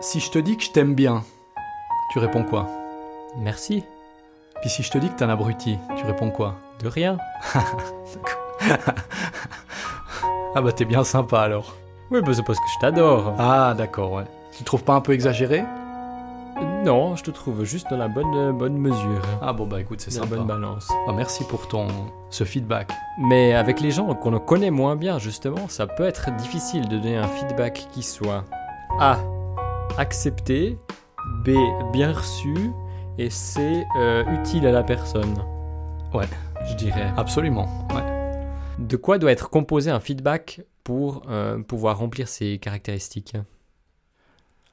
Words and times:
Si 0.00 0.20
je 0.20 0.30
te 0.30 0.38
dis 0.38 0.56
que 0.56 0.64
je 0.64 0.70
t'aime 0.70 0.94
bien, 0.94 1.22
tu 2.12 2.18
réponds 2.18 2.44
quoi? 2.44 2.66
Merci. 3.38 3.84
Puis 4.60 4.70
si 4.70 4.82
je 4.82 4.90
te 4.90 4.98
dis 4.98 5.08
que 5.08 5.14
t'es 5.14 5.24
un 5.24 5.28
abruti, 5.30 5.78
tu 5.96 6.04
réponds 6.04 6.30
quoi? 6.30 6.56
De 6.82 6.88
rien. 6.88 7.18
Ah 10.52 10.60
bah 10.62 10.72
t'es 10.72 10.84
bien 10.84 11.04
sympa 11.04 11.42
alors. 11.42 11.74
Oui, 12.10 12.20
bah 12.22 12.32
c'est 12.34 12.42
parce 12.42 12.58
que 12.58 12.64
je 12.74 12.80
t'adore. 12.80 13.34
Ah 13.38 13.72
d'accord, 13.78 14.10
ouais. 14.12 14.24
Tu 14.50 14.64
trouves 14.64 14.82
pas 14.82 14.94
un 14.94 15.00
peu 15.00 15.12
exagéré? 15.12 15.62
Non, 16.84 17.14
je 17.14 17.22
te 17.22 17.30
trouve 17.30 17.62
juste 17.62 17.86
dans 17.88 17.96
la 17.96 18.08
bonne, 18.08 18.34
euh, 18.34 18.50
bonne 18.52 18.76
mesure. 18.76 19.22
Ah 19.40 19.52
bon 19.52 19.64
bah 19.66 19.80
écoute, 19.80 20.00
c'est 20.00 20.12
Dans 20.12 20.22
la 20.22 20.26
sympa. 20.26 20.36
bonne 20.38 20.46
balance. 20.48 20.88
Ah, 21.08 21.12
merci 21.12 21.44
pour 21.44 21.68
ton 21.68 21.86
ce 22.30 22.42
feedback. 22.42 22.90
Mais 23.20 23.54
avec 23.54 23.80
les 23.80 23.92
gens 23.92 24.12
qu'on 24.16 24.36
connaît 24.40 24.72
moins 24.72 24.96
bien, 24.96 25.20
justement, 25.20 25.68
ça 25.68 25.86
peut 25.86 26.02
être 26.04 26.34
difficile 26.34 26.88
de 26.88 26.96
donner 26.98 27.16
un 27.16 27.28
feedback 27.28 27.86
qui 27.92 28.02
soit 28.02 28.42
A. 28.98 29.18
accepté, 29.98 30.78
B. 31.44 31.50
bien 31.92 32.12
reçu, 32.12 32.54
et 33.18 33.30
C. 33.30 33.84
euh, 33.98 34.24
utile 34.32 34.66
à 34.66 34.72
la 34.72 34.82
personne. 34.82 35.34
Ouais. 36.14 36.28
Je 36.68 36.74
dirais. 36.74 37.12
Absolument. 37.16 37.86
Ouais. 37.94 38.46
De 38.78 38.96
quoi 38.96 39.18
doit 39.18 39.32
être 39.32 39.50
composé 39.50 39.90
un 39.90 40.00
feedback 40.00 40.62
pour 40.84 41.22
euh, 41.28 41.58
pouvoir 41.62 41.98
remplir 41.98 42.28
ces 42.28 42.58
caractéristiques? 42.58 43.36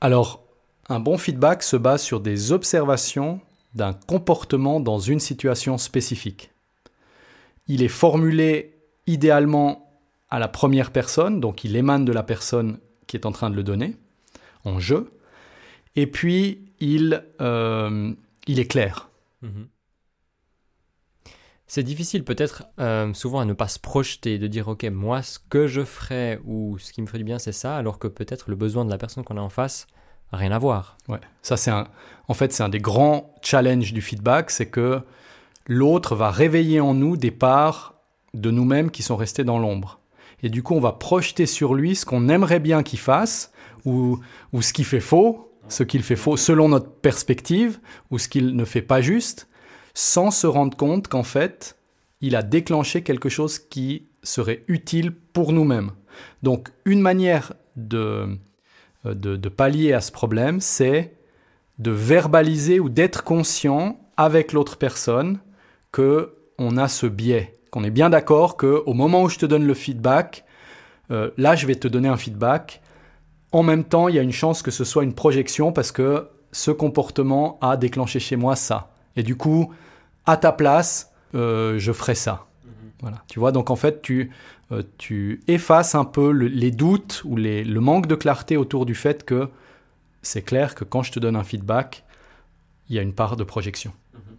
Alors, 0.02 0.44
un 0.90 1.00
bon 1.00 1.18
feedback 1.18 1.64
se 1.64 1.76
base 1.76 2.02
sur 2.02 2.20
des 2.20 2.52
observations 2.52 3.42
d'un 3.74 3.94
comportement 3.94 4.80
dans 4.80 5.00
une 5.00 5.20
situation 5.20 5.78
spécifique. 5.78 6.52
Il 7.68 7.84
est 7.84 7.90
formulé 7.90 8.76
idéalement 9.08 9.92
à 10.30 10.40
la 10.40 10.48
première 10.48 10.92
personne, 10.92 11.40
donc 11.40 11.64
il 11.64 11.76
émane 11.76 12.06
de 12.06 12.14
la 12.14 12.24
personne 12.24 12.80
qui 13.08 13.18
est 13.18 13.26
en 13.26 13.31
train 13.31 13.50
de 13.50 13.56
le 13.56 13.64
donner, 13.64 13.98
en 14.63 14.80
jeu, 14.80 15.11
et 15.95 16.08
puis 16.08 16.66
il, 16.80 17.23
euh, 17.41 18.13
il 18.47 18.59
est 18.59 18.67
clair. 18.67 19.09
Mhm. 19.41 19.67
C'est 21.69 21.83
difficile 21.83 22.23
peut-être 22.23 22.63
euh, 22.80 23.13
souvent 23.13 23.41
à 23.41 23.45
ne 23.45 23.52
pas 23.52 23.67
se 23.67 23.78
projeter, 23.78 24.39
de 24.39 24.47
dire 24.47 24.69
ok 24.69 24.85
moi 24.85 25.22
ce 25.22 25.38
que 25.38 25.67
je 25.67 25.83
ferais 25.83 26.39
ou 26.45 26.78
ce 26.80 26.94
qui 26.94 27.02
me 27.02 27.08
ferait 27.08 27.17
du 27.17 27.25
bien 27.25 27.39
c'est 27.39 27.52
ça, 27.52 27.75
alors 27.75 28.00
que 28.00 28.08
peut-être 28.08 28.50
le 28.50 28.55
besoin 28.55 28.85
de 28.85 28.89
la 28.89 28.97
personne 28.97 29.25
qu'on 29.25 29.35
a 29.38 29.41
en 29.41 29.50
face 29.50 29.85
a 30.31 30.38
rien 30.38 30.52
à 30.52 30.59
voir. 30.59 30.97
Ouais. 31.08 31.19
Ça, 31.41 31.58
c'est 31.58 31.72
un, 31.72 31.88
en 32.28 32.33
fait, 32.33 32.52
c'est 32.52 32.63
un 32.63 32.69
des 32.69 32.80
grands 32.80 33.33
challenges 33.41 33.94
du 33.94 34.02
feedback, 34.02 34.52
c'est 34.52 34.66
que 34.67 35.02
l'autre 35.67 36.16
va 36.16 36.31
réveiller 36.31 36.80
en 36.80 36.94
nous 36.94 37.17
des 37.17 37.31
parts 37.31 37.95
de 38.33 38.52
nous-mêmes 38.52 38.91
qui 38.91 39.03
sont 39.03 39.16
restées 39.16 39.44
dans 39.44 39.59
l'ombre. 39.59 40.00
Et 40.44 40.50
du 40.50 40.63
coup, 40.63 40.75
on 40.75 40.80
va 40.80 40.91
projeter 40.91 41.45
sur 41.45 41.73
lui 41.73 41.95
ce 41.95 42.05
qu'on 42.05 42.30
aimerait 42.30 42.59
bien 42.59 42.83
qu'il 42.83 43.00
fasse, 43.00 43.52
ou, 43.88 44.62
ce 44.62 44.74
qu'il 44.74 44.86
fait 44.86 45.00
faux, 45.00 45.54
ce 45.70 45.84
qu'il 45.84 46.04
fait 46.04 46.16
faux 46.16 46.38
selon 46.38 46.70
notre 46.70 46.90
perspective, 46.90 47.80
ou 48.12 48.20
ce 48.20 48.28
qu'il 48.28 48.56
ne 48.56 48.66
fait 48.66 48.82
pas 48.82 49.02
juste, 49.02 49.48
sans 49.94 50.32
se 50.32 50.48
rendre 50.48 50.78
compte 50.78 51.08
qu'en 51.08 51.24
fait, 51.24 51.78
il 52.22 52.36
a 52.36 52.44
déclenché 52.44 53.04
quelque 53.04 53.30
chose 53.30 53.60
qui 53.60 54.08
serait 54.24 54.64
utile 54.68 55.12
pour 55.12 55.54
nous-mêmes. 55.54 55.92
Donc, 56.44 56.70
une 56.86 57.02
manière 57.02 57.54
de, 57.76 58.38
euh, 59.06 59.14
de 59.14 59.50
pallier 59.50 59.94
à 59.94 60.02
ce 60.02 60.12
problème, 60.12 60.60
c'est 60.62 61.14
de 61.80 61.92
verbaliser 61.92 62.80
ou 62.80 62.90
d'être 62.90 63.24
conscient 63.24 64.00
avec 64.18 64.52
l'autre 64.52 64.78
personne 64.78 65.40
que 65.92 66.34
on 66.58 66.78
a 66.78 66.88
ce 66.88 67.06
biais, 67.06 67.60
qu'on 67.70 67.84
est 67.84 67.92
bien 67.92 68.10
d'accord 68.10 68.58
que 68.58 68.81
au 68.86 68.94
moment 68.94 69.24
où 69.24 69.30
je 69.30 69.38
te 69.38 69.46
donne 69.46 69.66
le 69.66 69.74
feedback, 69.74 70.44
euh, 71.12 71.30
là 71.38 71.56
je 71.56 71.68
vais 71.68 71.76
te 71.76 71.88
donner 71.88 72.08
un 72.09 72.18
feedback. 72.18 72.81
En 73.52 73.63
même 73.63 73.84
temps, 73.84 74.08
il 74.09 74.16
y 74.16 74.19
a 74.19 74.22
une 74.22 74.31
chance 74.31 74.62
que 74.62 74.72
ce 74.72 74.84
soit 74.84 75.03
une 75.03 75.13
projection 75.13 75.72
parce 75.72 75.91
que 75.91 76.28
ce 76.52 76.72
comportement 76.72 77.58
a 77.62 77.78
déclenché 77.78 78.19
chez 78.19 78.35
moi 78.35 78.56
ça. 78.56 78.91
Et 79.16 79.24
du 79.24 79.35
coup, 79.35 79.74
à 80.25 80.38
ta 80.38 80.52
place, 80.52 81.12
euh, 81.35 81.80
je 81.80 81.91
ferai 81.91 82.16
ça. 82.16 82.46
Voilà. 83.02 83.24
Tu 83.28 83.40
vois, 83.40 83.52
donc 83.52 83.69
en 83.69 83.75
fait, 83.75 84.02
tu, 84.02 84.31
euh, 84.72 84.84
tu 84.97 85.41
effaces 85.47 85.96
un 85.96 86.03
peu 86.06 86.31
le- 86.31 86.47
les 86.47 86.72
doutes 86.72 87.22
ou 87.25 87.35
les- 87.35 87.63
le 87.63 87.80
manque 87.80 88.08
de 88.08 88.16
clarté 88.16 88.58
autour 88.58 88.85
du 88.85 88.96
fait 88.96 89.24
que 89.24 89.50
c'est 90.22 90.41
clair 90.41 90.74
que 90.75 90.84
quand 90.84 91.03
je 91.03 91.12
te 91.12 91.19
donne 91.19 91.35
un 91.35 91.44
feedback, 91.44 92.03
il 92.90 92.96
y 92.96 93.00
a 93.00 93.02
une 93.02 93.14
part 93.14 93.38
de 93.38 93.44
projection. 93.44 93.94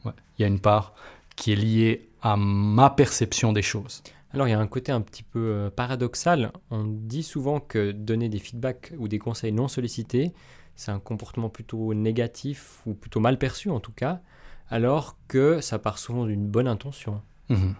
Ouais. 0.05 0.13
Il 0.39 0.43
y 0.43 0.45
a 0.45 0.49
une 0.49 0.61
part 0.61 0.93
qui 1.37 1.53
est 1.53 1.57
liée 1.57 2.09
à 2.21 2.37
ma 2.37 2.91
perception 2.91 3.53
des 3.53 3.63
choses. 3.63 4.03
Alors 4.35 4.47
il 4.47 4.51
y 4.51 4.55
a 4.55 4.61
un 4.61 4.67
côté 4.67 4.93
un 4.93 5.01
petit 5.01 5.23
peu 5.23 5.39
euh, 5.39 5.71
paradoxal. 5.71 6.53
On 6.71 6.85
dit 6.85 7.23
souvent 7.23 7.61
que 7.61 7.93
donner 7.93 8.29
des 8.29 8.39
feedbacks 8.39 8.93
ou 8.99 9.09
des 9.09 9.19
conseils 9.19 9.53
non 9.53 9.69
sollicités, 9.69 10.33
c'est 10.77 10.93
un 10.93 11.01
comportement 11.01 11.49
plutôt 11.49 11.95
négatif 11.95 12.81
ou 12.87 12.95
plutôt 12.95 13.21
mal 13.21 13.39
perçu 13.39 13.71
en 13.71 13.81
tout 13.81 13.93
cas, 13.93 14.21
alors 14.71 15.17
que 15.29 15.61
ça 15.61 15.79
part 15.79 15.99
souvent 15.99 16.25
d'une 16.27 16.47
bonne 16.47 16.69
intention. 16.69 17.21
Mhm. 17.49 17.75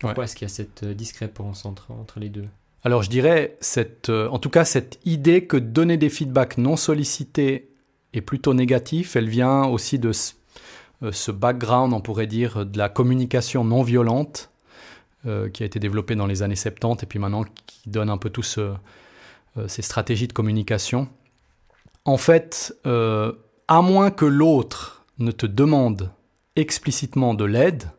Pourquoi 0.00 0.24
est-ce 0.24 0.36
qu'il 0.36 0.46
y 0.46 0.50
a 0.50 0.54
cette 0.54 0.82
euh, 0.82 0.94
discrépance 0.94 1.64
entre, 1.64 1.90
entre 1.90 2.20
les 2.20 2.28
deux? 2.28 2.46
Alors 2.82 3.02
je 3.02 3.08
dirais, 3.08 3.56
cette, 3.60 4.10
euh, 4.10 4.28
en 4.28 4.38
tout 4.38 4.50
cas, 4.50 4.64
cette 4.64 5.00
idée 5.04 5.46
que 5.46 5.56
donner 5.56 5.96
des 5.96 6.10
feedbacks 6.10 6.58
non 6.58 6.76
sollicités 6.76 7.70
est 8.12 8.20
plutôt 8.20 8.52
négatif, 8.52 9.16
elle 9.16 9.28
vient 9.28 9.64
aussi 9.64 9.98
de 9.98 10.12
ce, 10.12 10.34
euh, 11.02 11.10
ce 11.10 11.30
background, 11.30 11.92
on 11.94 12.00
pourrait 12.00 12.26
dire, 12.26 12.66
de 12.66 12.76
la 12.76 12.88
communication 12.88 13.64
non 13.64 13.82
violente 13.82 14.50
euh, 15.26 15.48
qui 15.48 15.62
a 15.62 15.66
été 15.66 15.78
développée 15.78 16.14
dans 16.16 16.26
les 16.26 16.42
années 16.42 16.56
70 16.56 17.02
et 17.02 17.06
puis 17.06 17.18
maintenant 17.18 17.44
qui 17.66 17.88
donne 17.88 18.10
un 18.10 18.18
peu 18.18 18.30
tous 18.30 18.42
ce- 18.42 18.74
euh, 19.56 19.68
ces 19.68 19.82
stratégies 19.82 20.28
de 20.28 20.32
communication. 20.32 21.08
En 22.04 22.16
fait, 22.16 22.74
euh, 22.86 23.32
à 23.68 23.80
moins 23.82 24.10
que 24.10 24.24
l'autre 24.26 25.04
ne 25.18 25.30
te 25.30 25.46
demande 25.46 26.10
explicitement 26.56 27.34
de 27.34 27.44
l'aide, 27.44 27.90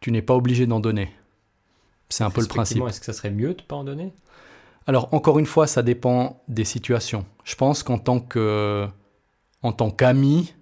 tu 0.00 0.12
n'es 0.12 0.22
pas 0.22 0.34
obligé 0.34 0.66
d'en 0.66 0.80
donner. 0.80 1.10
C'est 2.08 2.24
un 2.24 2.30
peu 2.30 2.40
le 2.40 2.46
principe. 2.48 2.82
Est-ce 2.88 3.00
que 3.00 3.06
ça 3.06 3.12
serait 3.12 3.30
mieux 3.30 3.54
de 3.54 3.62
ne 3.62 3.66
pas 3.66 3.76
en 3.76 3.84
donner? 3.84 4.12
Alors 4.86 5.12
encore 5.12 5.38
une 5.38 5.46
fois, 5.46 5.66
ça 5.66 5.82
dépend 5.82 6.42
des 6.48 6.64
situations. 6.64 7.26
Je 7.44 7.54
pense 7.54 7.82
qu'en 7.82 7.98
tant 7.98 8.20
que 8.20 8.86
en 9.62 9.72
tant 9.72 9.90
qu'ami, 9.90 10.54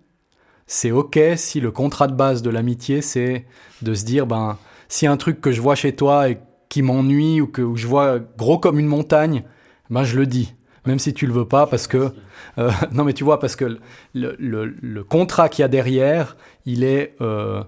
c'est 0.66 0.91
ok 0.91 1.19
si 1.37 1.60
le 1.60 1.71
contrat 1.71 2.09
de 2.09 2.15
base 2.15 2.43
de 2.43 2.50
l'amitié 2.50 3.03
c'est 3.03 3.47
de 3.82 3.94
se 3.94 4.05
dire 4.05 4.26
ben 4.26 4.59
a 5.06 5.12
un 5.12 5.16
truc 5.16 5.41
que 5.41 5.52
je 5.52 5.60
vois 5.60 5.74
chez 5.74 5.94
toi 5.94 6.28
et 6.28 6.38
qui 6.69 6.82
m'ennuie 6.82 7.41
ou 7.41 7.47
que 7.47 7.74
je 7.74 7.86
vois 7.86 8.19
gros 8.19 8.58
comme 8.58 8.78
une 8.78 8.86
montagne, 8.86 9.44
ben 9.91 10.04
je 10.04 10.16
le 10.16 10.26
dis. 10.26 10.54
Même 10.86 10.98
si 11.00 11.12
tu 11.12 11.26
le 11.26 11.32
veux 11.32 11.47
pas, 11.47 11.66
parce 11.66 11.86
que 11.86 12.12
euh, 12.58 12.70
non 12.92 13.04
mais 13.04 13.12
tu 13.12 13.25
vois 13.25 13.41
parce 13.41 13.56
que 13.56 13.78
le, 14.14 15.02
contrat 15.02 15.48
qu'il 15.48 15.62
y 15.62 15.64
a 15.64 15.69
derrière, 15.69 16.36
il 16.64 16.84
est 16.84 17.16
euh, 17.20 17.62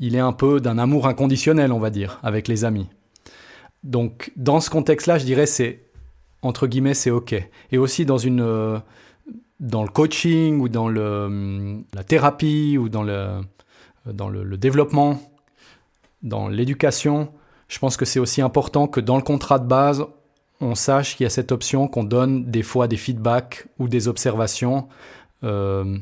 il 0.00 0.14
est 0.14 0.20
un 0.20 0.32
peu 0.32 0.60
d'un 0.60 0.78
amour 0.78 1.06
inconditionnel, 1.06 1.72
on 1.72 1.78
va 1.78 1.90
dire, 1.90 2.20
avec 2.22 2.48
les 2.48 2.64
amis. 2.64 2.88
Donc, 3.84 4.32
dans 4.36 4.60
ce 4.60 4.70
contexte-là, 4.70 5.18
je 5.18 5.24
dirais 5.24 5.46
c'est 5.46 5.84
entre 6.42 6.66
guillemets 6.66 6.94
c'est 6.94 7.10
ok. 7.10 7.34
Et 7.70 7.78
aussi 7.78 8.04
dans 8.04 8.18
une 8.18 8.40
euh, 8.40 8.78
dans 9.60 9.82
le 9.82 9.88
coaching 9.88 10.60
ou 10.60 10.68
dans 10.68 10.88
le 10.88 11.24
hum, 11.24 11.84
la 11.94 12.04
thérapie 12.04 12.76
ou 12.78 12.88
dans 12.88 13.02
le 13.02 13.40
dans 14.06 14.28
le 14.28 14.56
développement, 14.56 15.20
dans 16.22 16.48
l'éducation, 16.48 17.32
je 17.68 17.78
pense 17.78 17.96
que 17.96 18.04
c'est 18.04 18.18
aussi 18.20 18.40
important 18.42 18.86
que 18.88 19.00
dans 19.00 19.16
le 19.16 19.22
contrat 19.22 19.58
de 19.58 19.66
base, 19.66 20.04
on 20.60 20.74
sache 20.74 21.16
qu'il 21.16 21.24
y 21.24 21.26
a 21.26 21.30
cette 21.30 21.52
option 21.52 21.86
qu'on 21.88 22.02
donne 22.04 22.50
des 22.50 22.62
fois 22.62 22.88
des 22.88 22.96
feedbacks 22.96 23.66
ou 23.78 23.88
des 23.88 24.08
observations, 24.08 24.88
euh, 25.44 25.98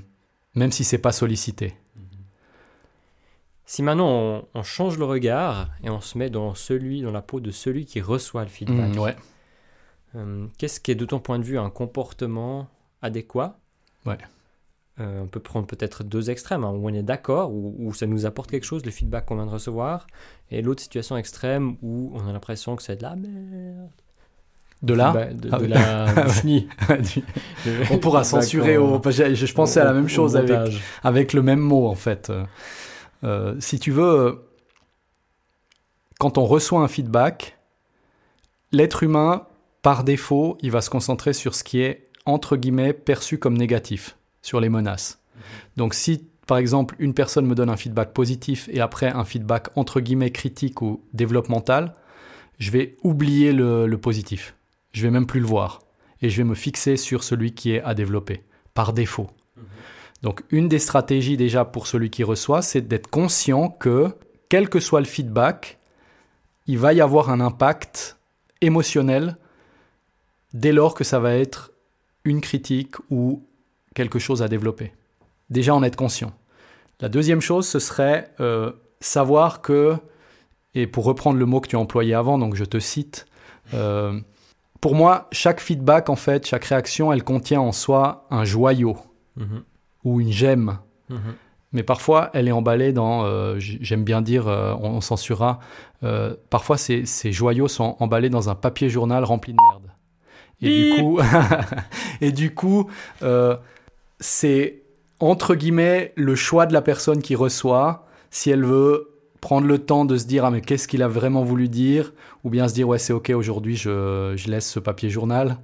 même 0.54 0.72
si 0.72 0.84
c'est 0.84 0.98
pas 0.98 1.12
sollicité. 1.12 1.74
Si 3.66 3.82
maintenant 3.82 4.08
on, 4.08 4.44
on 4.54 4.62
change 4.62 4.96
le 4.98 5.04
regard 5.04 5.70
et 5.82 5.90
on 5.90 6.00
se 6.00 6.16
met 6.16 6.30
dans 6.30 6.54
celui, 6.54 7.02
dans 7.02 7.10
la 7.10 7.20
peau 7.22 7.40
de 7.40 7.50
celui 7.50 7.84
qui 7.84 8.00
reçoit 8.00 8.42
le 8.44 8.48
feedback, 8.48 8.94
Mm, 8.94 8.98
ouais. 9.00 9.16
euh, 10.14 10.46
qu'est-ce 10.56 10.78
qui 10.80 10.92
est 10.92 10.94
de 10.94 11.04
ton 11.04 11.18
point 11.18 11.38
de 11.38 11.44
vue 11.44 11.58
un 11.58 11.68
comportement 11.70 12.68
adéquat 13.02 13.58
Ouais. 14.06 14.18
Euh, 14.98 15.22
on 15.22 15.26
peut 15.26 15.40
prendre 15.40 15.66
peut-être 15.66 16.04
deux 16.04 16.30
extrêmes, 16.30 16.64
hein, 16.64 16.70
où 16.70 16.88
on 16.88 16.94
est 16.94 17.02
d'accord, 17.02 17.52
où, 17.52 17.74
où 17.78 17.92
ça 17.92 18.06
nous 18.06 18.24
apporte 18.24 18.50
quelque 18.50 18.64
chose, 18.64 18.84
le 18.84 18.90
feedback 18.90 19.26
qu'on 19.26 19.34
vient 19.36 19.46
de 19.46 19.50
recevoir, 19.50 20.06
et 20.50 20.62
l'autre 20.62 20.82
situation 20.82 21.16
extrême 21.16 21.76
où 21.82 22.12
on 22.14 22.26
a 22.26 22.32
l'impression 22.32 22.76
que 22.76 22.82
c'est 22.82 22.96
de 22.96 23.02
la 23.02 23.14
merde. 23.16 23.90
De 24.82 24.94
là, 24.94 25.12
Bah, 25.12 25.26
de, 25.26 25.48
Ah 25.52 25.58
de 25.58 25.66
la 25.66 26.28
chenille. 26.32 26.68
on 27.90 27.98
pourra 27.98 28.24
censurer. 28.24 28.76
Au... 28.76 29.00
Je, 29.04 29.34
je 29.34 29.54
pensais 29.54 29.80
à 29.80 29.84
la 29.84 29.92
même 29.92 30.08
chose 30.08 30.36
avec, 30.36 30.74
avec. 31.02 31.32
le 31.32 31.42
même 31.42 31.60
mot 31.60 31.86
en 31.86 31.94
fait. 31.94 32.30
Euh, 32.30 32.44
euh, 33.24 33.54
si 33.58 33.78
tu 33.78 33.90
veux, 33.90 34.04
euh, 34.04 34.32
quand 36.18 36.36
on 36.36 36.44
reçoit 36.44 36.80
un 36.80 36.88
feedback, 36.88 37.58
l'être 38.70 39.02
humain, 39.02 39.46
par 39.80 40.04
défaut, 40.04 40.58
il 40.60 40.70
va 40.70 40.80
se 40.82 40.90
concentrer 40.90 41.32
sur 41.32 41.54
ce 41.54 41.64
qui 41.64 41.80
est 41.80 42.08
entre 42.26 42.56
guillemets 42.56 42.92
perçu 42.92 43.38
comme 43.38 43.56
négatif, 43.56 44.16
sur 44.46 44.60
les 44.60 44.68
menaces. 44.68 45.18
Donc 45.76 45.92
si 45.92 46.24
par 46.46 46.58
exemple 46.58 46.94
une 47.00 47.14
personne 47.14 47.46
me 47.46 47.56
donne 47.56 47.68
un 47.68 47.76
feedback 47.76 48.12
positif 48.12 48.68
et 48.72 48.80
après 48.80 49.08
un 49.08 49.24
feedback 49.24 49.76
entre 49.76 50.00
guillemets 50.00 50.30
critique 50.30 50.82
ou 50.82 51.02
développemental, 51.12 51.94
je 52.60 52.70
vais 52.70 52.96
oublier 53.02 53.52
le, 53.52 53.88
le 53.88 53.98
positif. 53.98 54.54
Je 54.92 55.02
vais 55.02 55.10
même 55.10 55.26
plus 55.26 55.40
le 55.40 55.46
voir 55.46 55.80
et 56.22 56.30
je 56.30 56.36
vais 56.36 56.44
me 56.44 56.54
fixer 56.54 56.96
sur 56.96 57.24
celui 57.24 57.54
qui 57.54 57.72
est 57.72 57.82
à 57.82 57.94
développer 57.94 58.44
par 58.72 58.92
défaut. 58.92 59.28
Donc 60.22 60.44
une 60.50 60.68
des 60.68 60.78
stratégies 60.78 61.36
déjà 61.36 61.64
pour 61.64 61.88
celui 61.88 62.10
qui 62.10 62.22
reçoit, 62.22 62.62
c'est 62.62 62.86
d'être 62.86 63.08
conscient 63.08 63.68
que 63.68 64.14
quel 64.48 64.68
que 64.68 64.78
soit 64.78 65.00
le 65.00 65.06
feedback, 65.06 65.78
il 66.68 66.78
va 66.78 66.92
y 66.92 67.00
avoir 67.00 67.30
un 67.30 67.40
impact 67.40 68.16
émotionnel 68.60 69.38
dès 70.54 70.72
lors 70.72 70.94
que 70.94 71.02
ça 71.02 71.18
va 71.18 71.34
être 71.34 71.72
une 72.24 72.40
critique 72.40 72.94
ou 73.10 73.42
quelque 73.96 74.20
chose 74.20 74.42
à 74.42 74.48
développer. 74.48 74.92
Déjà 75.50 75.74
en 75.74 75.82
être 75.82 75.96
conscient. 75.96 76.32
La 77.00 77.08
deuxième 77.08 77.40
chose, 77.40 77.66
ce 77.66 77.78
serait 77.78 78.30
euh, 78.40 78.72
savoir 79.00 79.60
que, 79.60 79.96
et 80.74 80.86
pour 80.86 81.04
reprendre 81.04 81.38
le 81.38 81.46
mot 81.46 81.60
que 81.60 81.68
tu 81.68 81.76
as 81.76 81.78
employé 81.78 82.14
avant, 82.14 82.38
donc 82.38 82.54
je 82.54 82.64
te 82.64 82.78
cite, 82.78 83.26
euh, 83.74 84.20
pour 84.80 84.94
moi, 84.94 85.28
chaque 85.32 85.60
feedback, 85.60 86.08
en 86.08 86.16
fait, 86.16 86.46
chaque 86.46 86.64
réaction, 86.64 87.12
elle 87.12 87.24
contient 87.24 87.60
en 87.60 87.72
soi 87.72 88.26
un 88.30 88.44
joyau 88.44 88.96
mhm. 89.36 89.62
ou 90.04 90.20
une 90.20 90.32
gemme. 90.32 90.78
Mhm. 91.08 91.34
Mais 91.72 91.82
parfois, 91.82 92.30
elle 92.32 92.48
est 92.48 92.52
emballée 92.52 92.92
dans, 92.92 93.24
euh, 93.24 93.56
j'aime 93.58 94.04
bien 94.04 94.22
dire, 94.22 94.46
on, 94.46 95.00
censurera, 95.00 95.58
parfois 96.48 96.78
ces, 96.78 97.04
ces, 97.04 97.32
joyaux 97.32 97.68
sont 97.68 97.96
emballés 97.98 98.30
dans 98.30 98.48
un 98.48 98.54
papier 98.54 98.88
journal 98.88 99.24
rempli 99.24 99.52
de 99.52 99.58
merde. 99.70 99.90
Et 100.62 100.94
du 100.94 101.02
coup, 101.02 101.20
et 102.22 102.32
du 102.32 102.54
coup 102.54 102.88
c'est 104.20 104.82
entre 105.20 105.54
guillemets 105.54 106.12
le 106.16 106.34
choix 106.34 106.66
de 106.66 106.72
la 106.72 106.82
personne 106.82 107.22
qui 107.22 107.34
reçoit, 107.34 108.06
si 108.30 108.50
elle 108.50 108.64
veut 108.64 109.12
prendre 109.40 109.66
le 109.66 109.78
temps 109.78 110.04
de 110.04 110.16
se 110.16 110.26
dire 110.26 110.44
ah 110.44 110.50
mais 110.50 110.60
qu'est-ce 110.60 110.88
qu'il 110.88 111.02
a 111.02 111.08
vraiment 111.08 111.42
voulu 111.42 111.68
dire, 111.68 112.12
ou 112.44 112.50
bien 112.50 112.68
se 112.68 112.74
dire 112.74 112.88
ouais 112.88 112.98
c'est 112.98 113.12
ok 113.12 113.30
aujourd'hui 113.30 113.76
je, 113.76 114.34
je, 114.36 114.50
laisse 114.50 114.68
ce 114.68 114.80
papier 114.80 115.10
journal 115.10 115.58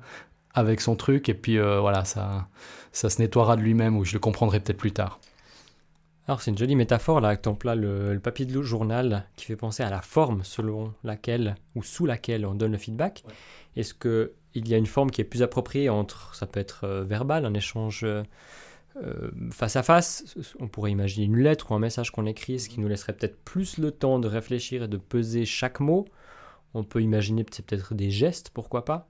avec 0.54 0.80
son 0.80 0.96
truc 0.96 1.28
et 1.28 1.34
puis 1.34 1.58
euh, 1.58 1.80
voilà 1.80 2.04
ça 2.04 2.48
ça 2.92 3.08
se 3.08 3.20
nettoiera 3.20 3.56
de 3.56 3.62
lui-même 3.62 3.96
ou 3.96 4.04
je 4.04 4.12
le 4.12 4.18
comprendrai 4.18 4.60
peut-être 4.60 4.76
plus 4.76 4.92
tard. 4.92 5.18
Alors 6.28 6.40
c'est 6.40 6.50
une 6.50 6.58
jolie 6.58 6.76
métaphore 6.76 7.20
là, 7.20 7.36
que 7.36 7.66
là 7.66 7.74
le, 7.74 8.14
le 8.14 8.20
papier 8.20 8.46
de 8.46 8.62
journal 8.62 9.24
qui 9.34 9.46
fait 9.46 9.56
penser 9.56 9.82
à 9.82 9.90
la 9.90 10.02
forme 10.02 10.44
selon 10.44 10.92
laquelle 11.02 11.56
ou 11.74 11.82
sous 11.82 12.06
laquelle 12.06 12.46
on 12.46 12.54
donne 12.54 12.72
le 12.72 12.78
feedback. 12.78 13.24
Est-ce 13.74 13.94
que 13.94 14.32
il 14.54 14.68
y 14.68 14.74
a 14.74 14.76
une 14.76 14.86
forme 14.86 15.10
qui 15.10 15.20
est 15.20 15.24
plus 15.24 15.42
appropriée 15.42 15.88
entre, 15.88 16.34
ça 16.34 16.46
peut 16.46 16.60
être 16.60 16.84
euh, 16.84 17.04
verbal, 17.04 17.44
un 17.44 17.54
échange 17.54 18.02
euh, 18.04 18.22
euh, 19.02 19.30
face 19.50 19.76
à 19.76 19.82
face, 19.82 20.36
on 20.60 20.68
pourrait 20.68 20.90
imaginer 20.90 21.26
une 21.26 21.38
lettre 21.38 21.70
ou 21.70 21.74
un 21.74 21.78
message 21.78 22.10
qu'on 22.10 22.26
écrit, 22.26 22.60
ce 22.60 22.68
qui 22.68 22.80
nous 22.80 22.88
laisserait 22.88 23.14
peut-être 23.14 23.42
plus 23.42 23.78
le 23.78 23.90
temps 23.90 24.18
de 24.18 24.28
réfléchir 24.28 24.82
et 24.82 24.88
de 24.88 24.98
peser 24.98 25.44
chaque 25.46 25.80
mot. 25.80 26.04
On 26.74 26.84
peut 26.84 27.00
imaginer 27.02 27.44
peut-être 27.44 27.94
des 27.94 28.10
gestes, 28.10 28.50
pourquoi 28.50 28.84
pas 28.84 29.08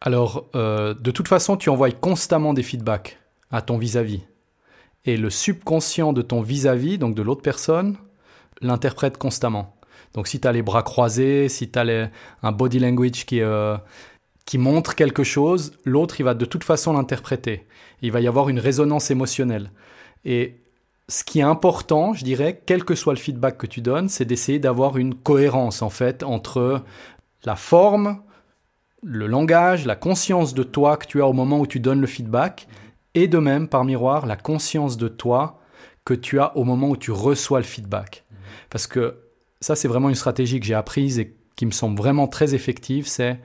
Alors, 0.00 0.48
de 0.54 1.10
toute 1.10 1.26
façon, 1.26 1.56
tu 1.56 1.70
envoies 1.70 1.90
constamment 1.90 2.54
des 2.54 2.62
feedbacks 2.62 3.18
à 3.50 3.62
ton 3.62 3.78
vis-à-vis. 3.78 4.22
Et 5.04 5.16
le 5.16 5.28
subconscient 5.28 6.12
de 6.12 6.22
ton 6.22 6.40
vis-à-vis, 6.40 6.98
donc 6.98 7.16
de 7.16 7.22
l'autre 7.22 7.42
personne, 7.42 7.96
l'interprète 8.60 9.18
constamment. 9.18 9.76
Donc 10.14 10.28
si 10.28 10.40
tu 10.40 10.46
as 10.46 10.52
les 10.52 10.62
bras 10.62 10.82
croisés, 10.82 11.48
si 11.48 11.70
tu 11.70 11.78
as 11.78 12.10
un 12.42 12.52
body 12.52 12.78
language 12.78 13.26
qui, 13.26 13.40
qui 14.44 14.58
montre 14.58 14.94
quelque 14.94 15.24
chose, 15.24 15.72
l'autre, 15.84 16.20
il 16.20 16.24
va 16.24 16.34
de 16.34 16.44
toute 16.44 16.64
façon 16.64 16.92
l'interpréter. 16.92 17.66
Il 18.02 18.12
va 18.12 18.20
y 18.20 18.26
avoir 18.26 18.48
une 18.48 18.58
résonance 18.58 19.10
émotionnelle. 19.10 19.70
Et 20.24 20.60
ce 21.08 21.24
qui 21.24 21.40
est 21.40 21.44
important, 21.44 22.14
je 22.14 22.24
dirais, 22.24 22.62
quel 22.66 22.84
que 22.84 22.94
soit 22.94 23.12
le 23.12 23.18
feedback 23.18 23.58
que 23.58 23.66
tu 23.66 23.80
donnes, 23.80 24.08
c'est 24.08 24.24
d'essayer 24.24 24.58
d'avoir 24.58 24.96
une 24.96 25.14
cohérence, 25.14 25.82
en 25.82 25.90
fait, 25.90 26.22
entre 26.22 26.82
la 27.44 27.56
forme, 27.56 28.22
le 29.02 29.26
langage, 29.26 29.84
la 29.84 29.96
conscience 29.96 30.54
de 30.54 30.62
toi 30.62 30.96
que 30.96 31.06
tu 31.06 31.20
as 31.20 31.26
au 31.26 31.32
moment 31.32 31.60
où 31.60 31.66
tu 31.66 31.80
donnes 31.80 32.00
le 32.00 32.06
feedback, 32.06 32.68
et 33.14 33.28
de 33.28 33.38
même, 33.38 33.68
par 33.68 33.84
miroir, 33.84 34.26
la 34.26 34.36
conscience 34.36 34.96
de 34.96 35.08
toi 35.08 35.60
que 36.04 36.14
tu 36.14 36.40
as 36.40 36.56
au 36.56 36.64
moment 36.64 36.88
où 36.88 36.96
tu 36.96 37.10
reçois 37.10 37.58
le 37.58 37.64
feedback. 37.64 38.24
Parce 38.70 38.86
que 38.86 39.18
ça, 39.60 39.76
c'est 39.76 39.88
vraiment 39.88 40.08
une 40.08 40.14
stratégie 40.14 40.58
que 40.60 40.66
j'ai 40.66 40.74
apprise 40.74 41.18
et 41.18 41.36
qui 41.56 41.66
me 41.66 41.70
semble 41.70 41.96
vraiment 41.96 42.26
très 42.26 42.54
effective, 42.54 43.06
c'est 43.06 43.38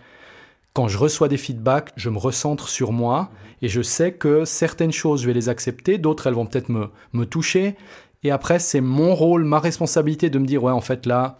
quand 0.78 0.88
je 0.88 1.00
reçois 1.00 1.28
des 1.28 1.38
feedbacks, 1.38 1.92
je 1.96 2.12
me 2.12 2.20
recentre 2.20 2.70
sur 2.70 2.92
moi 2.92 3.32
et 3.64 3.68
je 3.68 3.82
sais 3.82 4.12
que 4.12 4.46
certaines 4.46 4.92
choses, 4.92 5.24
je 5.24 5.26
vais 5.26 5.34
les 5.34 5.50
accepter, 5.50 5.98
d'autres, 5.98 6.28
elles 6.28 6.36
vont 6.36 6.46
peut-être 6.46 6.70
me, 6.70 6.92
me 7.14 7.26
toucher. 7.26 7.76
Et 8.22 8.30
après, 8.30 8.60
c'est 8.60 8.80
mon 8.80 9.16
rôle, 9.16 9.44
ma 9.44 9.60
responsabilité 9.60 10.30
de 10.30 10.38
me 10.38 10.46
dire, 10.46 10.64
ouais, 10.64 10.72
en 10.72 10.80
fait, 10.80 11.08
là, 11.08 11.40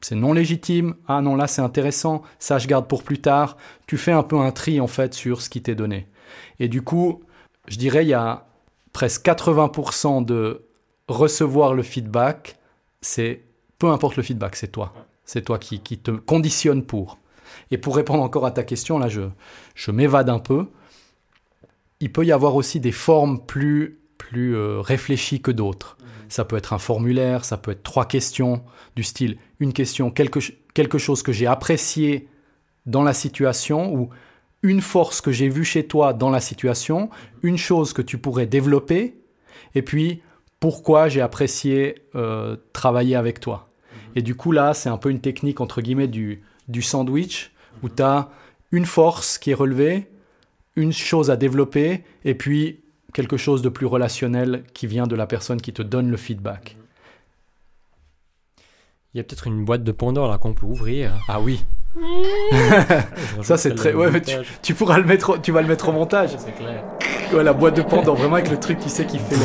c'est 0.00 0.14
non 0.14 0.32
légitime. 0.32 0.94
Ah 1.06 1.20
non, 1.20 1.36
là, 1.36 1.48
c'est 1.48 1.60
intéressant. 1.60 2.22
Ça, 2.38 2.56
je 2.56 2.66
garde 2.66 2.88
pour 2.88 3.02
plus 3.02 3.20
tard. 3.20 3.58
Tu 3.86 3.98
fais 3.98 4.12
un 4.12 4.22
peu 4.22 4.38
un 4.38 4.52
tri, 4.52 4.80
en 4.80 4.86
fait, 4.86 5.12
sur 5.12 5.42
ce 5.42 5.50
qui 5.50 5.60
t'est 5.60 5.74
donné. 5.74 6.08
Et 6.58 6.68
du 6.68 6.80
coup, 6.80 7.20
je 7.68 7.76
dirais, 7.76 8.06
il 8.06 8.08
y 8.08 8.14
a 8.14 8.46
presque 8.94 9.22
80% 9.26 10.24
de 10.24 10.64
recevoir 11.08 11.74
le 11.74 11.82
feedback. 11.82 12.56
C'est 13.02 13.42
peu 13.78 13.88
importe 13.88 14.16
le 14.16 14.22
feedback, 14.22 14.56
c'est 14.56 14.72
toi. 14.72 14.94
C'est 15.26 15.42
toi 15.42 15.58
qui, 15.58 15.80
qui 15.80 15.98
te 15.98 16.10
conditionne 16.10 16.82
pour. 16.84 17.18
Et 17.70 17.78
pour 17.78 17.96
répondre 17.96 18.22
encore 18.22 18.46
à 18.46 18.50
ta 18.50 18.62
question, 18.62 18.98
là, 18.98 19.08
je, 19.08 19.22
je 19.74 19.90
m'évade 19.90 20.28
un 20.28 20.38
peu. 20.38 20.66
Il 22.00 22.12
peut 22.12 22.24
y 22.24 22.32
avoir 22.32 22.56
aussi 22.56 22.80
des 22.80 22.92
formes 22.92 23.44
plus, 23.44 24.00
plus 24.18 24.56
euh, 24.56 24.80
réfléchies 24.80 25.40
que 25.40 25.50
d'autres. 25.50 25.96
Mhm. 26.00 26.06
Ça 26.28 26.44
peut 26.44 26.56
être 26.56 26.72
un 26.72 26.78
formulaire, 26.78 27.44
ça 27.44 27.56
peut 27.56 27.70
être 27.70 27.82
trois 27.82 28.06
questions 28.06 28.62
du 28.96 29.02
style 29.02 29.36
une 29.60 29.72
question, 29.72 30.10
quelque, 30.10 30.40
quelque 30.74 30.98
chose 30.98 31.22
que 31.22 31.32
j'ai 31.32 31.46
apprécié 31.46 32.28
dans 32.84 33.02
la 33.02 33.12
situation 33.12 33.94
ou 33.94 34.10
une 34.62 34.80
force 34.80 35.20
que 35.20 35.32
j'ai 35.32 35.48
vue 35.48 35.64
chez 35.64 35.86
toi 35.86 36.12
dans 36.12 36.30
la 36.30 36.40
situation, 36.40 37.02
mhm. 37.02 37.08
une 37.42 37.58
chose 37.58 37.92
que 37.92 38.02
tu 38.02 38.18
pourrais 38.18 38.46
développer, 38.46 39.16
et 39.74 39.82
puis 39.82 40.22
pourquoi 40.60 41.08
j'ai 41.08 41.20
apprécié 41.20 42.04
euh, 42.14 42.56
travailler 42.72 43.16
avec 43.16 43.40
toi. 43.40 43.70
Mhm. 43.92 43.98
Et 44.16 44.22
du 44.22 44.34
coup 44.34 44.52
là, 44.52 44.74
c'est 44.74 44.88
un 44.88 44.98
peu 44.98 45.10
une 45.10 45.20
technique 45.20 45.60
entre 45.60 45.80
guillemets 45.80 46.08
du, 46.08 46.42
du 46.68 46.82
sandwich 46.82 47.52
où 47.82 47.88
tu 47.88 48.02
as 48.02 48.28
une 48.70 48.86
force 48.86 49.38
qui 49.38 49.50
est 49.50 49.54
relevée, 49.54 50.08
une 50.76 50.92
chose 50.92 51.30
à 51.30 51.36
développer, 51.36 52.04
et 52.24 52.34
puis 52.34 52.80
quelque 53.12 53.36
chose 53.36 53.62
de 53.62 53.68
plus 53.68 53.86
relationnel 53.86 54.64
qui 54.72 54.86
vient 54.86 55.06
de 55.06 55.14
la 55.14 55.26
personne 55.26 55.60
qui 55.60 55.72
te 55.72 55.82
donne 55.82 56.10
le 56.10 56.16
feedback. 56.16 56.76
Il 59.14 59.18
y 59.18 59.20
a 59.20 59.24
peut-être 59.24 59.46
une 59.46 59.64
boîte 59.64 59.84
de 59.84 59.92
Pandore 59.92 60.30
là 60.30 60.38
qu'on 60.38 60.54
peut 60.54 60.64
ouvrir. 60.64 61.12
Ah 61.28 61.38
oui. 61.38 61.62
ça 63.42 63.58
c'est 63.58 63.74
très. 63.74 63.92
Ouais, 63.92 64.10
mais 64.10 64.22
tu, 64.62 64.72
pourras 64.74 64.96
le 64.98 65.04
mettre. 65.04 65.38
Tu 65.42 65.52
vas 65.52 65.60
le 65.60 65.68
mettre 65.68 65.90
au 65.90 65.92
montage. 65.92 66.30
C'est 66.38 66.52
clair. 66.52 66.82
Ouais, 67.34 67.44
la 67.44 67.52
boîte 67.52 67.76
de 67.76 67.82
Pandore, 67.82 68.16
vraiment 68.16 68.36
avec 68.36 68.50
le 68.50 68.58
truc, 68.58 68.78
qui 68.78 68.88
sait, 68.88 69.04
qui 69.04 69.18
fait 69.18 69.36
le. 69.36 69.42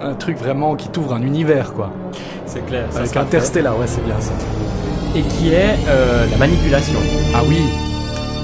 Un 0.00 0.14
truc 0.14 0.36
vraiment 0.36 0.76
qui 0.76 0.88
t'ouvre 0.88 1.14
un 1.14 1.22
univers, 1.22 1.72
quoi. 1.74 1.92
C'est 2.46 2.64
clair. 2.66 2.88
Avec 2.94 3.16
Interstellar, 3.16 3.76
ouais, 3.78 3.88
c'est 3.88 4.04
bien 4.04 4.20
ça 4.20 4.32
et 5.14 5.22
qui 5.22 5.50
est 5.50 5.76
euh, 5.88 6.26
la 6.26 6.38
manipulation. 6.38 6.98
Ah 7.34 7.42
oui, 7.46 7.58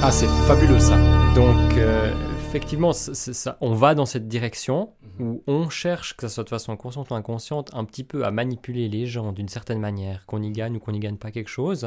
ah 0.03 0.11
c'est 0.11 0.27
fabuleux 0.47 0.79
ça. 0.79 0.99
Donc 1.35 1.79
euh, 1.79 2.13
effectivement, 2.47 2.93
ça, 2.93 3.57
on 3.63 3.73
va 3.73 3.95
dans 3.95 4.05
cette 4.05 4.29
direction 4.29 4.93
mhm. 5.19 5.27
où 5.27 5.43
on 5.47 5.71
cherche, 5.71 6.15
que 6.15 6.29
ce 6.29 6.35
soit 6.35 6.45
de 6.45 6.51
façon 6.51 6.77
consciente 6.77 7.11
ou 7.11 7.15
inconsciente, 7.15 7.71
un 7.73 7.85
petit 7.85 8.05
peu 8.05 8.27
à 8.27 8.31
manipuler 8.31 8.91
les 8.91 9.07
gens 9.07 9.33
d'une 9.33 9.49
certaine 9.49 9.81
manière, 9.81 10.27
qu'on 10.27 10.43
y 10.43 10.51
gagne 10.51 10.77
ou 10.77 10.79
qu'on 10.79 10.93
n'y 10.93 10.99
gagne 10.99 11.17
pas 11.17 11.31
quelque 11.31 11.49
chose. 11.49 11.87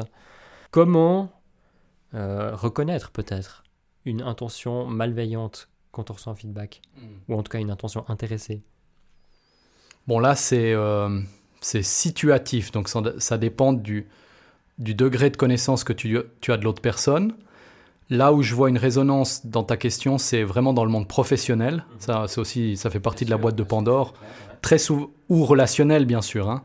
Comment 0.72 1.30
euh, 2.14 2.56
reconnaître 2.56 3.12
peut-être 3.12 3.62
une 4.04 4.20
intention 4.22 4.86
malveillante 4.86 5.68
quand 5.92 6.10
on 6.10 6.14
reçoit 6.14 6.32
un 6.32 6.36
feedback, 6.36 6.82
mhm. 6.96 7.08
ou 7.28 7.38
en 7.38 7.44
tout 7.44 7.50
cas 7.50 7.60
une 7.60 7.70
intention 7.70 8.04
intéressée? 8.08 8.62
Bon 10.08 10.18
là 10.18 10.34
c'est 10.34 10.74
c'est 11.60 11.84
situatif, 11.84 12.72
donc 12.72 12.88
ça 12.88 13.38
dépend 13.38 13.72
du, 13.72 14.08
du 14.78 14.94
degré 14.94 15.30
de 15.30 15.36
connaissance 15.36 15.84
que 15.84 15.92
tu, 15.92 16.18
as 16.18 16.56
de 16.56 16.64
l'autre 16.64 16.82
personne. 16.82 17.34
Là 18.10 18.32
où 18.32 18.42
je 18.42 18.54
vois 18.54 18.68
une 18.68 18.78
résonance 18.78 19.46
dans 19.46 19.62
ta 19.62 19.76
question, 19.76 20.18
c'est 20.18 20.42
vraiment 20.42 20.72
dans 20.72 20.84
le 20.84 20.90
monde 20.90 21.08
professionnel. 21.08 21.84
Ça, 21.98 22.24
c'est 22.28 22.40
aussi, 22.40 22.76
ça 22.76 22.90
fait 22.90 23.00
partie 23.00 23.24
de 23.24 23.30
la 23.30 23.36
boîte 23.36 23.56
de 23.56 23.62
Pandore. 23.62 24.14
Très 24.60 24.78
souvent, 24.78 25.10
ou 25.28 25.44
relationnel, 25.44 26.04
bien 26.04 26.22
sûr, 26.22 26.50
hein, 26.50 26.62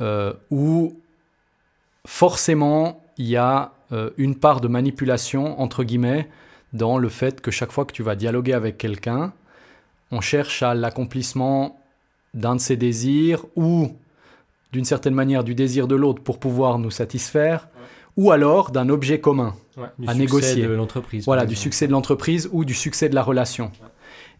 euh, 0.00 0.32
où 0.50 1.00
forcément 2.06 3.02
il 3.18 3.26
y 3.26 3.36
a 3.36 3.72
euh, 3.92 4.10
une 4.18 4.36
part 4.36 4.60
de 4.60 4.68
manipulation, 4.68 5.60
entre 5.60 5.84
guillemets, 5.84 6.28
dans 6.72 6.98
le 6.98 7.08
fait 7.08 7.40
que 7.40 7.50
chaque 7.50 7.72
fois 7.72 7.84
que 7.84 7.92
tu 7.92 8.02
vas 8.02 8.14
dialoguer 8.14 8.52
avec 8.52 8.78
quelqu'un, 8.78 9.32
on 10.10 10.20
cherche 10.20 10.62
à 10.62 10.74
l'accomplissement 10.74 11.80
d'un 12.34 12.56
de 12.56 12.60
ses 12.60 12.76
désirs 12.76 13.44
ou 13.56 13.92
d'une 14.72 14.84
certaine 14.84 15.14
manière 15.14 15.44
du 15.44 15.54
désir 15.54 15.88
de 15.88 15.94
l'autre 15.94 16.22
pour 16.22 16.38
pouvoir 16.38 16.78
nous 16.78 16.90
satisfaire, 16.90 17.68
ou 18.16 18.30
alors 18.30 18.70
d'un 18.70 18.88
objet 18.88 19.20
commun 19.20 19.54
à 20.06 20.14
négocier. 20.14 20.62
de 20.62 20.68
l'entreprise. 20.72 21.24
Voilà, 21.24 21.46
du 21.46 21.56
succès 21.56 21.86
de 21.86 21.92
l'entreprise 21.92 22.48
ou 22.52 22.64
du 22.64 22.74
succès 22.74 23.08
de 23.08 23.14
la 23.14 23.22
relation. 23.22 23.70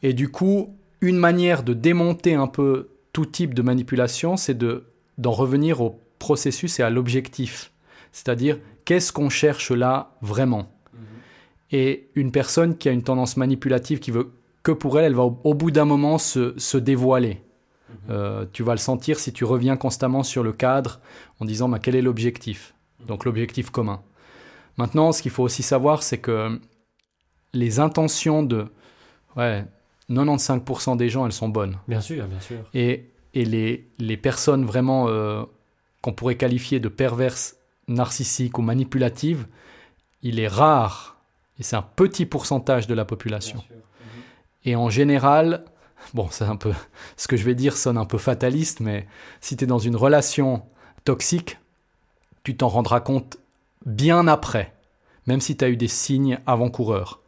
Et 0.02 0.12
du 0.12 0.28
coup, 0.28 0.76
une 1.00 1.16
manière 1.16 1.62
de 1.62 1.72
démonter 1.72 2.34
un 2.34 2.46
peu 2.46 2.88
tout 3.12 3.26
type 3.26 3.54
de 3.54 3.62
manipulation, 3.62 4.36
c'est 4.36 4.54
de 4.54 4.84
d'en 5.18 5.32
revenir 5.32 5.80
au 5.82 6.00
processus 6.18 6.80
et 6.80 6.82
à 6.82 6.90
l'objectif. 6.90 7.72
C'est-à-dire, 8.12 8.58
qu'est-ce 8.84 9.12
qu'on 9.12 9.28
cherche 9.28 9.70
là 9.70 10.12
vraiment? 10.22 10.70
Et 11.72 12.08
une 12.14 12.32
personne 12.32 12.76
qui 12.76 12.88
a 12.88 12.92
une 12.92 13.02
tendance 13.02 13.36
manipulative, 13.36 14.00
qui 14.00 14.10
veut 14.10 14.32
que 14.62 14.72
pour 14.72 14.98
elle, 14.98 15.04
elle 15.06 15.14
va 15.14 15.22
au, 15.22 15.38
au 15.44 15.54
bout 15.54 15.70
d'un 15.70 15.84
moment 15.84 16.18
se, 16.18 16.54
se 16.58 16.78
dévoiler. 16.78 17.42
Euh, 18.08 18.46
tu 18.52 18.62
vas 18.62 18.72
le 18.72 18.78
sentir 18.78 19.18
si 19.18 19.32
tu 19.32 19.44
reviens 19.44 19.76
constamment 19.76 20.22
sur 20.22 20.42
le 20.42 20.52
cadre 20.52 21.00
en 21.38 21.44
disant 21.44 21.68
bah, 21.68 21.78
quel 21.78 21.94
est 21.94 22.02
l'objectif? 22.02 22.74
Donc 23.06 23.24
l'objectif 23.24 23.70
commun. 23.70 24.02
Maintenant, 24.76 25.12
ce 25.12 25.22
qu'il 25.22 25.30
faut 25.30 25.42
aussi 25.42 25.62
savoir, 25.62 26.02
c'est 26.02 26.18
que 26.18 26.60
les 27.52 27.80
intentions 27.80 28.42
de 28.42 28.66
ouais, 29.36 29.64
95% 30.10 30.96
des 30.96 31.08
gens, 31.08 31.26
elles 31.26 31.32
sont 31.32 31.48
bonnes. 31.48 31.78
Bien 31.88 32.00
sûr, 32.00 32.26
bien 32.26 32.40
sûr. 32.40 32.58
Et, 32.74 33.10
et 33.34 33.44
les, 33.44 33.88
les 33.98 34.16
personnes 34.16 34.64
vraiment 34.64 35.08
euh, 35.08 35.44
qu'on 36.02 36.12
pourrait 36.12 36.36
qualifier 36.36 36.80
de 36.80 36.88
perverses, 36.88 37.56
narcissiques 37.88 38.58
ou 38.58 38.62
manipulatives, 38.62 39.46
il 40.22 40.38
est 40.38 40.48
rare, 40.48 41.16
et 41.58 41.62
c'est 41.62 41.76
un 41.76 41.82
petit 41.82 42.26
pourcentage 42.26 42.86
de 42.86 42.94
la 42.94 43.04
population. 43.04 43.58
Bien 43.58 43.66
sûr. 43.66 43.76
Et 44.64 44.76
en 44.76 44.90
général, 44.90 45.64
bon, 46.14 46.28
c'est 46.30 46.44
un 46.44 46.56
peu 46.56 46.72
ce 47.16 47.28
que 47.28 47.36
je 47.36 47.44
vais 47.44 47.54
dire 47.54 47.76
sonne 47.76 47.98
un 47.98 48.04
peu 48.04 48.18
fataliste, 48.18 48.80
mais 48.80 49.06
si 49.40 49.56
tu 49.56 49.64
es 49.64 49.66
dans 49.66 49.78
une 49.78 49.96
relation 49.96 50.62
toxique, 51.04 51.58
tu 52.42 52.56
t'en 52.56 52.68
rendras 52.68 53.00
compte 53.00 53.38
bien 53.86 54.26
après, 54.26 54.74
même 55.26 55.40
si 55.40 55.56
tu 55.56 55.64
as 55.64 55.68
eu 55.68 55.76
des 55.76 55.88
signes 55.88 56.38
avant-coureurs. 56.46 57.20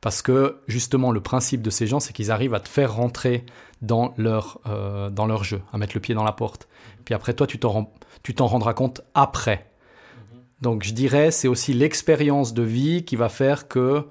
Parce 0.00 0.20
que 0.20 0.60
justement, 0.66 1.12
le 1.12 1.20
principe 1.20 1.62
de 1.62 1.70
ces 1.70 1.86
gens, 1.86 2.00
c'est 2.00 2.12
qu'ils 2.12 2.32
arrivent 2.32 2.54
à 2.54 2.60
te 2.60 2.68
faire 2.68 2.94
rentrer 2.94 3.46
dans 3.82 4.14
leur, 4.16 4.58
euh, 4.66 5.10
dans 5.10 5.26
leur 5.26 5.44
jeu, 5.44 5.62
à 5.72 5.78
mettre 5.78 5.94
le 5.94 6.00
pied 6.00 6.14
dans 6.14 6.24
la 6.24 6.32
porte. 6.32 6.68
Puis 7.04 7.14
après, 7.14 7.34
toi, 7.34 7.46
tu 7.46 7.58
t'en 7.58 7.70
rends- 7.70 7.94
tu 8.22 8.34
t'en 8.34 8.46
rendras 8.48 8.74
compte 8.74 9.02
après. 9.14 9.70
Donc 10.60 10.84
je 10.84 10.92
dirais, 10.92 11.30
c'est 11.30 11.48
aussi 11.48 11.72
l'expérience 11.72 12.54
de 12.54 12.62
vie 12.62 13.04
qui 13.04 13.16
va 13.16 13.28
faire 13.28 13.68
que, 13.68 14.08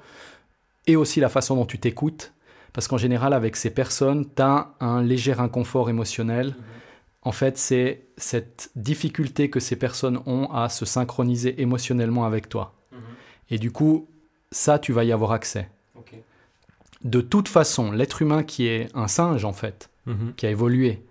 et 0.87 0.95
aussi 0.95 1.19
la 1.19 1.29
façon 1.29 1.55
dont 1.55 1.65
tu 1.65 1.79
t'écoutes, 1.79 2.33
parce 2.73 2.87
qu'en 2.87 2.97
général, 2.97 3.33
avec 3.33 3.55
ces 3.55 3.69
personnes, 3.69 4.25
tu 4.35 4.41
as 4.41 4.73
un 4.79 5.01
léger 5.01 5.33
inconfort 5.39 5.89
émotionnel. 5.89 6.55
En 7.23 7.31
fait, 7.31 7.57
c'est 7.57 8.05
cette 8.17 8.71
difficulté 8.75 9.49
que 9.49 9.59
ces 9.59 9.75
personnes 9.75 10.19
ont 10.25 10.49
à 10.51 10.69
se 10.69 10.85
synchroniser 10.85 11.61
émotionnellement 11.61 12.25
avec 12.25 12.49
toi. 12.49 12.73
Mhm. 12.91 12.97
Et 13.51 13.57
du 13.59 13.71
coup, 13.71 14.07
ça, 14.51 14.79
tu 14.79 14.91
vas 14.93 15.03
y 15.03 15.11
avoir 15.11 15.31
accès. 15.31 15.69
De 17.03 17.19
toute 17.19 17.47
façon, 17.47 17.91
l'être 17.91 18.21
humain 18.21 18.43
qui 18.43 18.67
est 18.67 18.87
un 18.93 19.07
singe, 19.07 19.43
en 19.43 19.53
fait, 19.53 19.89
Mhm. 20.05 20.33
qui 20.37 20.45
a 20.45 20.51
évolué, 20.51 21.01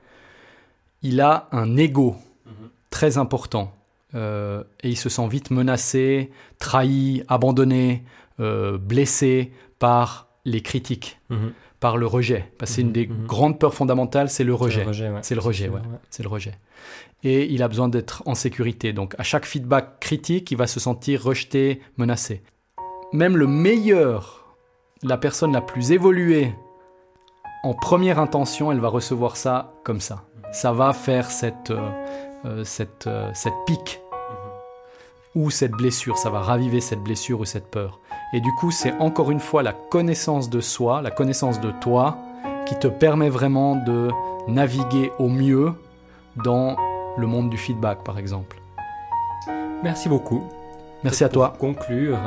il 1.02 1.21
a 1.21 1.49
un 1.50 1.76
ego 1.76 2.14
Mhm. 2.47 2.69
très 2.90 3.19
important. 3.19 3.76
Euh, 4.14 4.62
et 4.85 4.88
il 4.88 4.97
se 4.97 5.09
sent 5.09 5.26
vite 5.29 5.50
menacé, 5.50 6.31
trahi, 6.61 7.25
abandonné, 7.26 8.05
euh, 8.38 8.79
blessé 8.79 9.52
par 9.81 10.29
les 10.44 10.61
critiques, 10.62 11.18
Mhm. 11.28 11.52
par 11.80 11.97
le 11.97 12.06
rejet. 12.06 12.52
Parce 12.59 12.70
que 12.70 12.75
c'est 12.76 12.80
une 12.82 12.88
Mhm, 12.88 12.92
des 12.92 13.06
mhm. 13.06 13.26
grandes 13.26 13.59
peurs 13.59 13.75
fondamentales, 13.75 14.28
c'est 14.28 14.44
le 14.44 14.54
rejet. 14.54 14.80
C'est 14.80 14.85
le 14.85 14.88
rejet, 14.90 15.09
ouais. 15.11 15.20
C'est 15.23 15.35
le 15.35 15.40
rejet, 15.40 15.64
sûr, 15.64 15.75
ouais. 15.75 15.80
C'est 16.11 16.23
le 16.23 16.28
rejet. 16.28 16.54
Et 17.23 17.52
il 17.52 17.62
a 17.62 17.68
besoin 17.68 17.88
d'être 17.88 18.23
en 18.26 18.35
sécurité. 18.35 18.92
Donc 18.92 19.14
à 19.18 19.23
chaque 19.23 19.44
feedback 19.47 20.00
critique, 20.00 20.50
il 20.50 20.56
va 20.56 20.66
se 20.66 20.80
sentir 20.80 21.23
rejeté, 21.23 21.80
menacé. 21.97 22.42
Même 23.12 23.37
le 23.37 23.47
meilleur, 23.47 24.47
la 25.02 25.16
personne 25.16 25.52
la 25.52 25.61
plus 25.61 25.92
évoluée, 25.92 26.54
en 27.62 27.75
première 27.75 28.18
intention, 28.18 28.73
elle 28.73 28.80
va 28.80 28.88
recevoir 28.88 29.37
ça 29.37 29.75
comme 29.85 30.00
ça. 30.00 30.25
Ça 30.52 30.73
va 30.73 30.92
faire 30.92 31.30
cette, 31.30 31.70
euh, 31.70 31.90
euh, 32.44 32.64
cette, 32.64 33.06
euh, 33.06 33.30
cette 33.35 33.54
pique. 33.66 34.00
Ou 35.35 35.51
cette 35.51 35.73
blessure. 35.73 36.17
Ça 36.19 36.31
va 36.31 36.41
raviver 36.41 36.81
cette 36.81 37.01
blessure 37.03 37.41
ou 37.41 37.45
cette 37.45 37.71
peur. 37.71 38.01
Et 38.33 38.41
du 38.41 38.51
coup, 38.53 38.71
c'est 38.71 38.93
encore 39.01 39.31
une 39.31 39.41
fois 39.41 39.63
la 39.63 39.73
connaissance 39.73 40.51
de 40.51 40.61
soi, 40.61 41.03
la 41.03 41.11
connaissance 41.11 41.61
de 41.61 41.71
toi, 41.81 42.17
qui 42.67 42.77
te 42.79 42.87
permet 42.89 43.29
vraiment 43.29 43.75
de 43.77 44.09
naviguer 44.49 45.13
au 45.19 45.29
mieux 45.29 45.73
dans 46.45 46.77
le 47.17 47.27
monde 47.27 47.51
du 47.51 47.57
feedback, 47.59 48.05
par 48.05 48.19
exemple. 48.19 48.57
Merci 49.83 50.09
beaucoup. 50.09 50.43
Merci 51.03 51.25
à 51.25 51.29
Pour 51.29 51.35
toi. 51.35 51.55
conclure. 51.59 52.19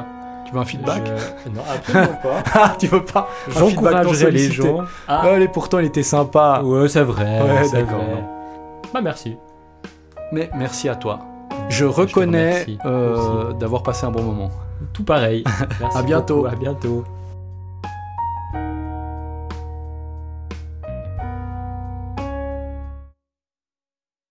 Tu 0.46 0.52
veux 0.54 0.60
un 0.60 0.66
feedback 0.66 1.04
je- 1.06 1.50
Non, 1.56 1.62
absolument 1.74 2.20
pas. 2.22 2.44
Ah, 2.54 2.76
tu 2.78 2.88
veux 2.88 3.04
pas 3.06 3.30
J'encouragerais 3.48 4.32
les 4.32 4.52
gens. 4.52 4.80
à- 5.08 5.22
Allez, 5.22 5.48
pourtant, 5.48 5.80
il 5.80 5.86
était 5.86 6.04
sympa. 6.04 6.62
Ouais, 6.64 6.90
c'est 6.90 7.04
vrai. 7.04 7.42
Ouais, 7.42 7.70
d'accord. 7.72 8.04
Bah, 8.94 9.02
merci. 9.02 9.38
Mais 10.32 10.50
merci 10.56 10.90
à 10.90 10.96
toi. 10.96 11.20
Je 11.70 11.86
reconnais 11.86 12.66
euh, 12.86 13.54
d'avoir 13.54 13.84
passé 13.84 14.06
un 14.06 14.12
bon 14.12 14.24
moment. 14.24 14.52
Tout 14.94 15.04
pareil. 15.04 15.44
Merci 15.80 15.98
À 15.98 16.04
bientôt. 16.04 16.36
beaucoup, 16.44 16.48
À 16.48 16.56
bientôt. 16.56 17.04